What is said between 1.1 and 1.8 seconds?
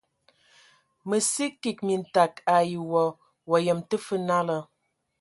sə kig